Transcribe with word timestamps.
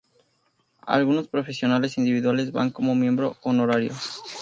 Algunos 0.87 1.27
profesionales 1.27 1.99
individuales 1.99 2.51
van 2.51 2.71
como 2.71 2.95
"miembro 2.95 3.37
honorario". 3.43 3.93